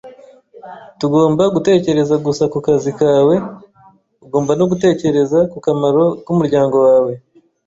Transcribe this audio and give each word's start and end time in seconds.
Ntugomba 0.95 1.43
gutekereza 1.55 2.15
gusa 2.25 2.43
ku 2.51 2.57
kazi 2.65 2.91
kawe, 2.99 3.35
ugomba 4.25 4.51
no 4.59 4.65
gutekereza 4.71 5.39
ku 5.51 5.57
kamaro 5.65 6.03
k'umuryango 6.25 6.75
wawe 6.85 7.13